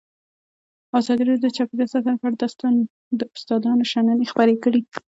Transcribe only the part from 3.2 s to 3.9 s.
استادانو